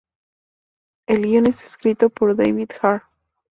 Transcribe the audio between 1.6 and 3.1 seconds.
escrito por David Hare.